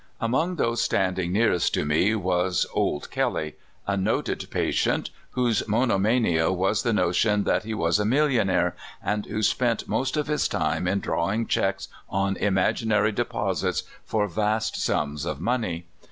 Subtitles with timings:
[0.19, 6.81] Among those standing nearest to me was" Old Kelley," a noted patient, whose monomania was
[6.81, 11.01] the notion that he was a millionaire, and who spent most of his time in
[11.01, 15.85] drawing checks on imaginary deposits for vast sums of money.